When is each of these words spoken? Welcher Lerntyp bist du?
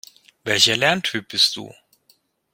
Welcher 0.45 0.77
Lerntyp 0.77 1.27
bist 1.27 1.55
du? 1.55 1.71